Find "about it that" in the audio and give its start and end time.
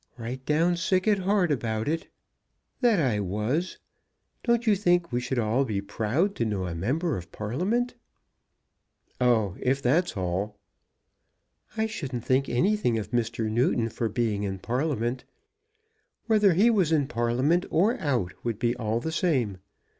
1.51-2.99